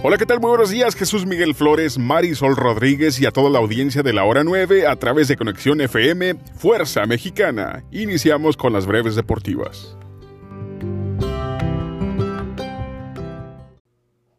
[0.00, 0.38] Hola, ¿qué tal?
[0.38, 4.22] Muy buenos días, Jesús Miguel Flores, Marisol Rodríguez y a toda la audiencia de la
[4.22, 7.82] hora 9 a través de Conexión FM Fuerza Mexicana.
[7.90, 9.98] Iniciamos con las breves deportivas.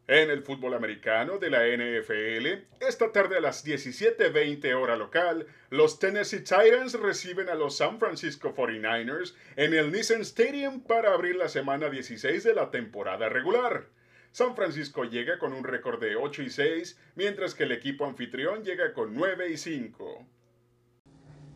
[0.07, 5.99] En el fútbol americano de la NFL, esta tarde a las 17:20 hora local, los
[5.99, 11.49] Tennessee Titans reciben a los San Francisco 49ers en el Nissan Stadium para abrir la
[11.49, 13.87] semana 16 de la temporada regular.
[14.31, 18.63] San Francisco llega con un récord de 8 y 6, mientras que el equipo anfitrión
[18.63, 20.25] llega con 9 y 5.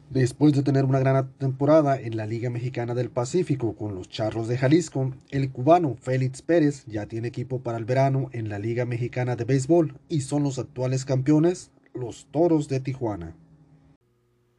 [0.10, 4.48] Después de tener una gran temporada en la Liga Mexicana del Pacífico con los Charros
[4.48, 8.86] de Jalisco, el cubano Félix Pérez ya tiene equipo para el verano en la Liga
[8.86, 13.36] Mexicana de Béisbol y son los actuales campeones, los Toros de Tijuana.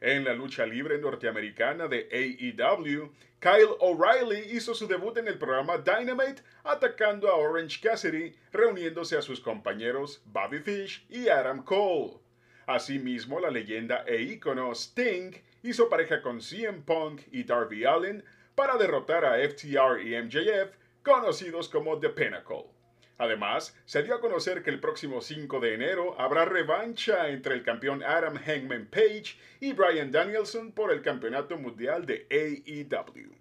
[0.05, 5.79] En la lucha libre norteamericana de AEW, Kyle O'Reilly hizo su debut en el programa
[5.79, 12.19] Dynamite atacando a Orange Cassidy, reuniéndose a sus compañeros Bobby Fish y Adam Cole.
[12.67, 18.77] Asimismo, la leyenda e ícono Sting hizo pareja con CM Punk y Darby Allin para
[18.77, 22.74] derrotar a FTR y MJF, conocidos como The Pinnacle.
[23.17, 27.63] Además, se dio a conocer que el próximo 5 de enero habrá revancha entre el
[27.63, 33.31] campeón Adam Hangman Page y Brian Danielson por el campeonato mundial de AEW.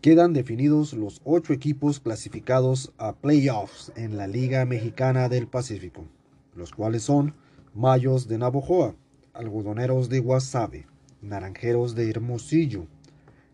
[0.00, 6.06] Quedan definidos los ocho equipos clasificados a playoffs en la Liga Mexicana del Pacífico,
[6.54, 7.34] los cuales son
[7.74, 8.94] Mayos de Navojoa,
[9.34, 10.86] Algodoneros de Guasave,
[11.20, 12.86] Naranjeros de Hermosillo,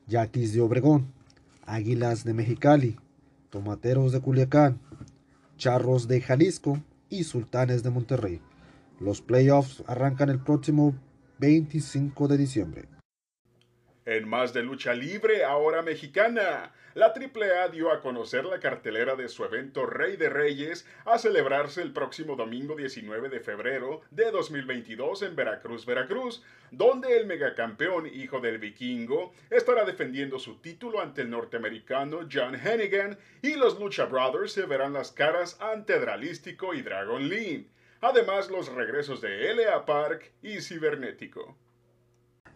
[0.06, 1.12] Yaquis de Obregón,
[1.66, 2.96] Águilas de Mexicali,
[3.50, 4.80] Tomateros de Culiacán,
[5.60, 8.40] Charros de Jalisco y Sultanes de Monterrey.
[8.98, 10.94] Los playoffs arrancan el próximo
[11.38, 12.99] 25 de diciembre.
[14.06, 19.28] En más de lucha libre, ahora mexicana, la AAA dio a conocer la cartelera de
[19.28, 25.22] su evento Rey de Reyes a celebrarse el próximo domingo 19 de febrero de 2022
[25.22, 31.30] en Veracruz, Veracruz, donde el megacampeón hijo del vikingo estará defendiendo su título ante el
[31.30, 37.28] norteamericano John Hennigan y los Lucha Brothers se verán las caras ante Dralístico y Dragon
[37.28, 37.68] Lee.
[38.00, 39.84] Además, los regresos de L.A.
[39.84, 41.58] Park y Cibernético.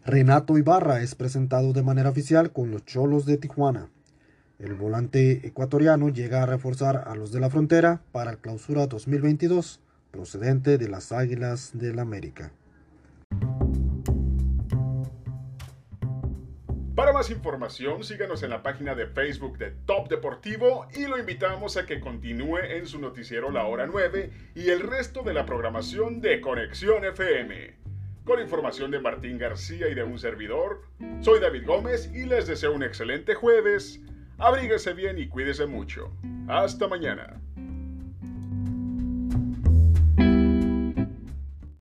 [0.07, 3.89] Renato Ibarra es presentado de manera oficial con los Cholos de Tijuana.
[4.59, 9.81] El volante ecuatoriano llega a reforzar a los de la frontera para el clausura 2022,
[10.11, 12.51] procedente de las Águilas del América.
[16.93, 21.77] Para más información, síganos en la página de Facebook de Top Deportivo y lo invitamos
[21.77, 26.21] a que continúe en su noticiero La Hora 9 y el resto de la programación
[26.21, 27.84] de Conexión FM.
[28.25, 30.81] Con información de Martín García y de un servidor,
[31.21, 34.01] soy David Gómez y les deseo un excelente jueves.
[34.39, 36.11] Abríguese bien y cuídese mucho.
[36.47, 37.39] Hasta mañana.